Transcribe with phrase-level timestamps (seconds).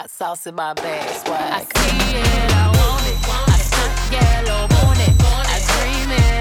[0.00, 1.26] hot sauce in my bag.
[1.26, 1.52] Swag.
[1.52, 3.18] I see it, I want it.
[3.28, 5.14] I stunt yellow, want it.
[5.20, 6.39] I dream it.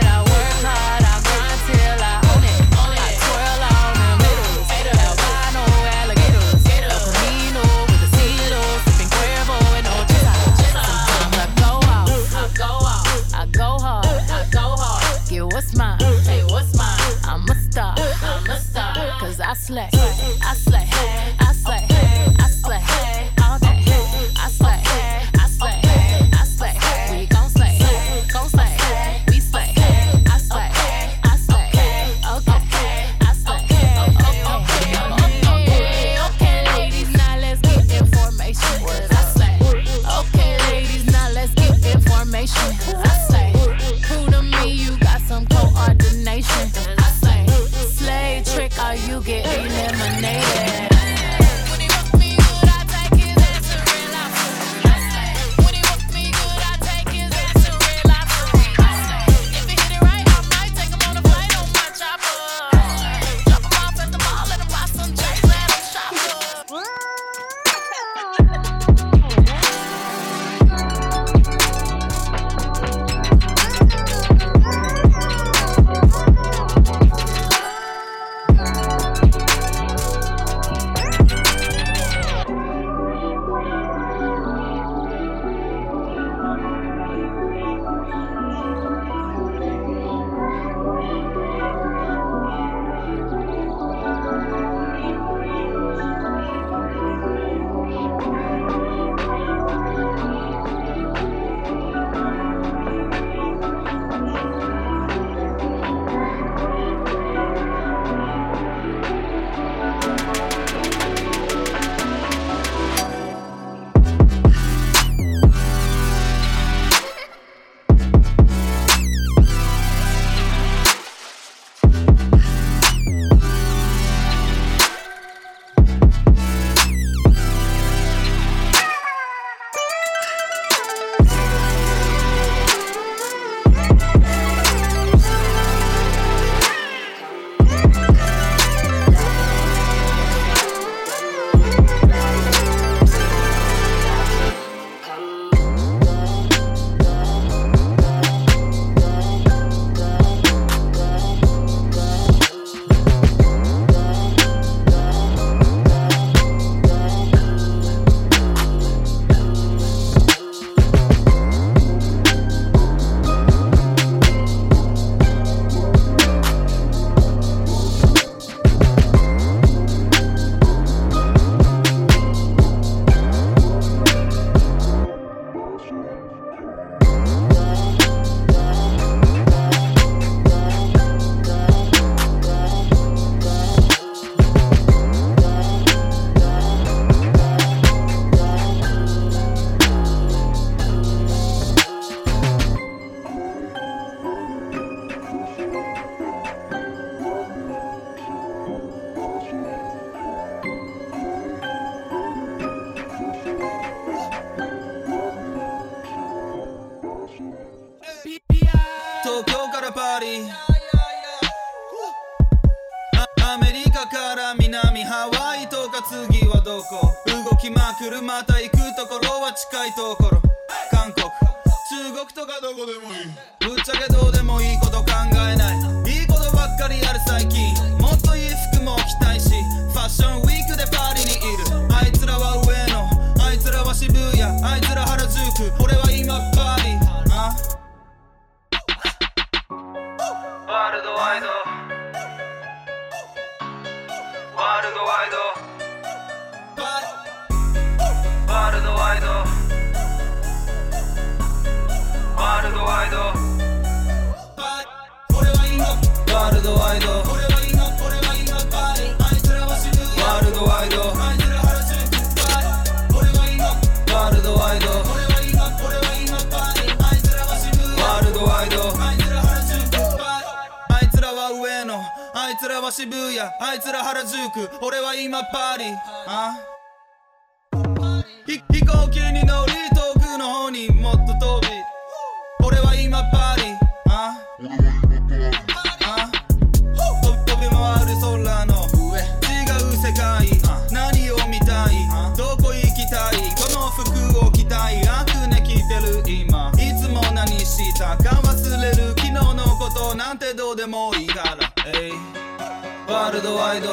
[303.80, 303.90] イド。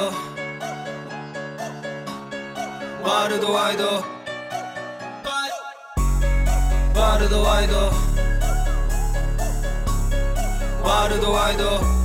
[3.04, 3.84] ワールドワイド。
[6.98, 7.76] ワールドワイド。
[10.82, 11.95] ワールドワイド。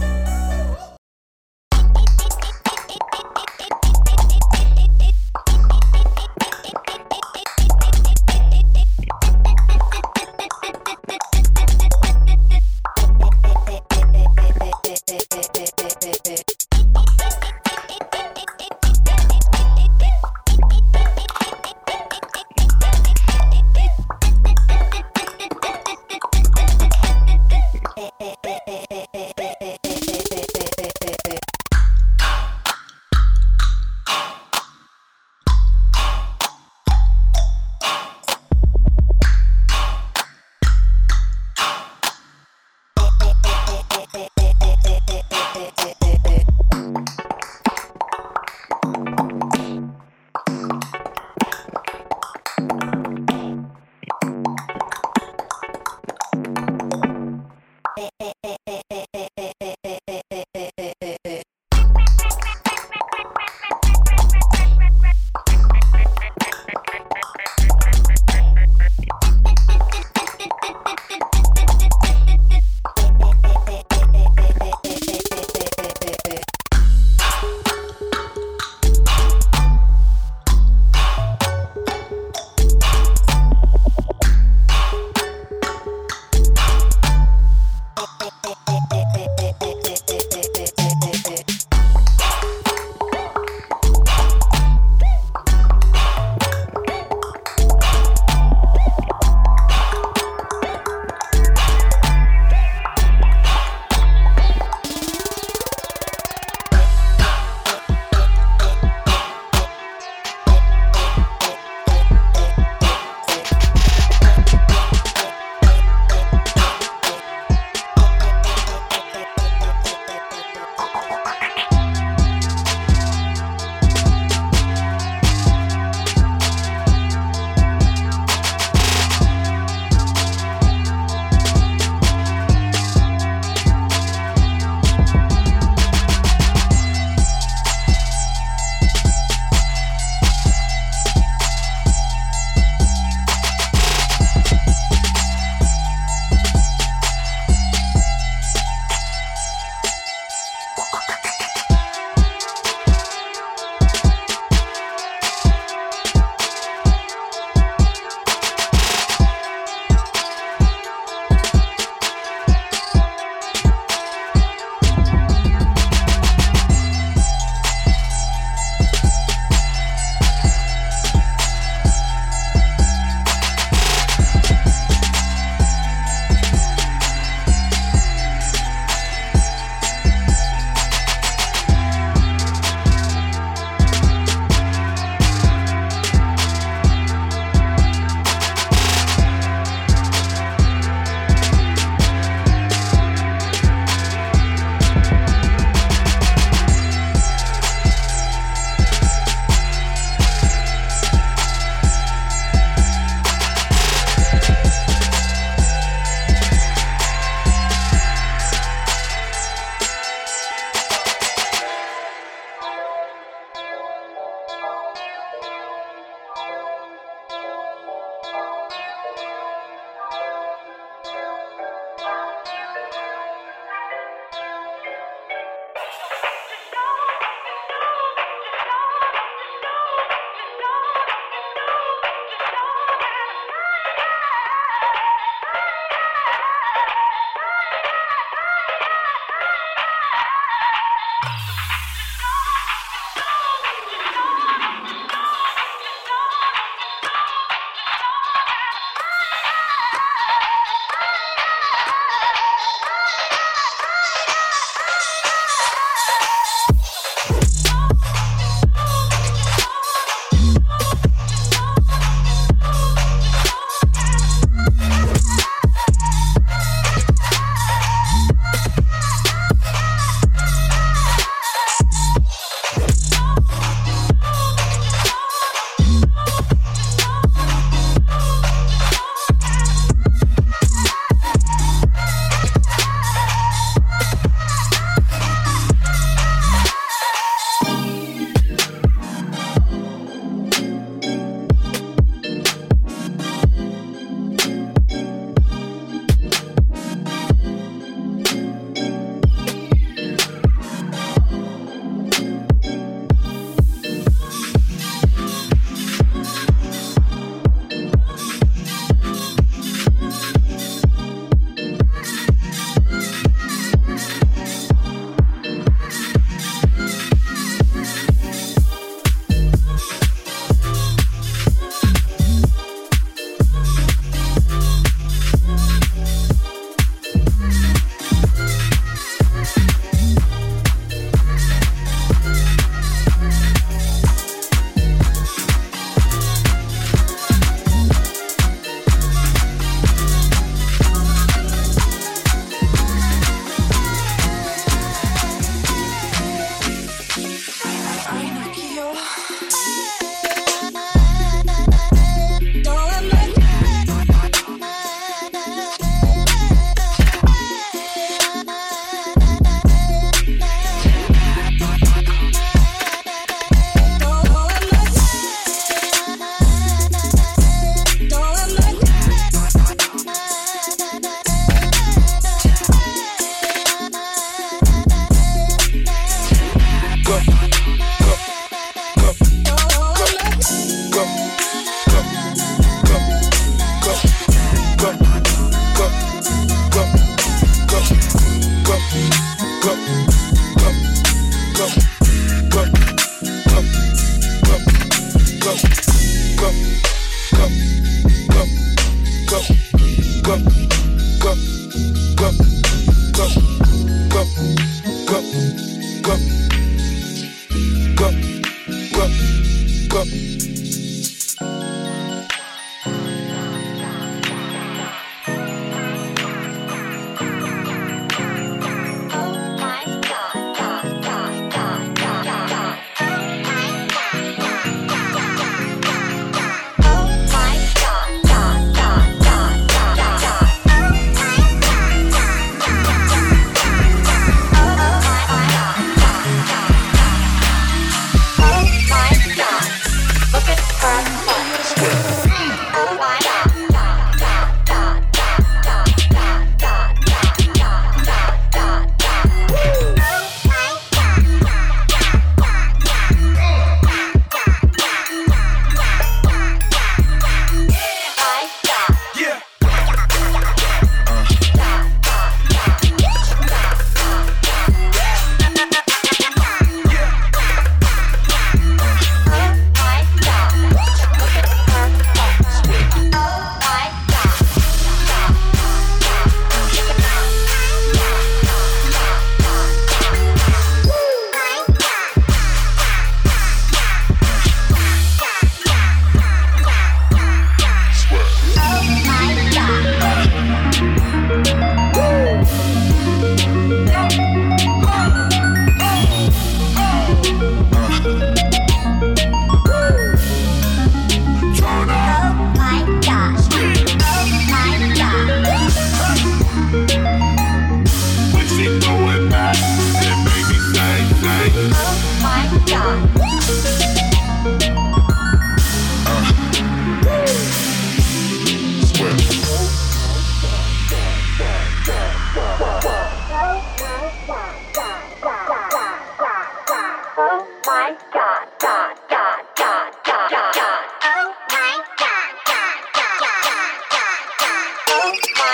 [28.22, 28.51] it.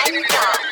[0.10, 0.67] Música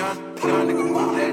[0.00, 0.16] young,
[0.48, 1.29] young nigga move that.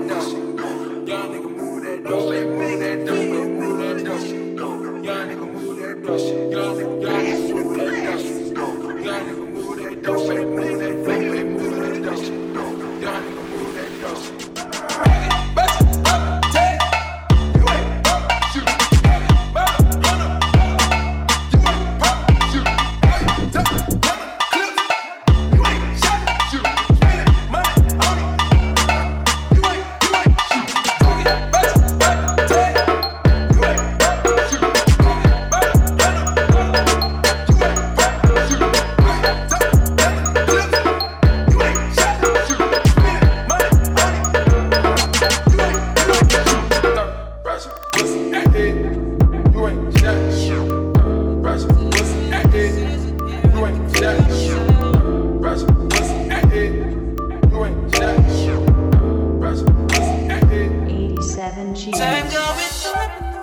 [61.78, 63.36] Time going up and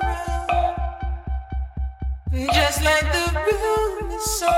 [2.32, 2.46] the.
[2.52, 4.50] Just like the room is so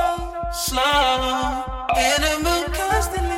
[0.51, 1.87] slow.
[1.95, 3.36] Animal constantly.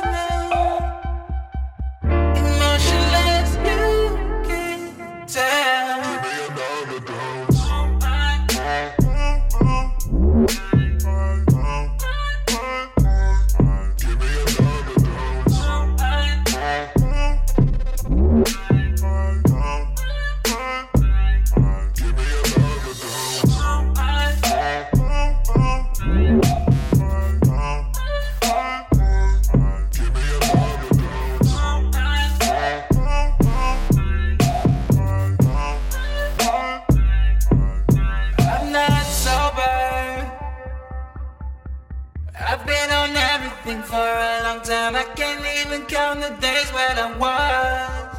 [43.69, 44.95] nothing for a long time.
[44.95, 48.15] I can't even count the days where I was.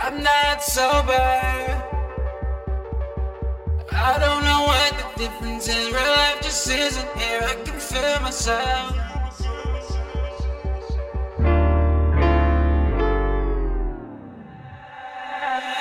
[0.00, 1.12] I'm not sober.
[3.92, 5.86] I don't know what the difference is.
[5.90, 7.40] Real life just isn't here.
[7.42, 8.94] I can feel myself.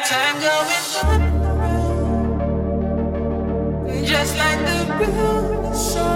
[0.07, 0.74] Time going.
[4.17, 6.07] just like the river, so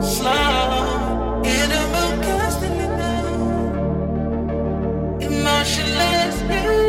[0.00, 1.42] slow.
[1.60, 3.26] Animal constantly now,
[5.20, 6.36] emotionless.
[6.48, 6.81] Now.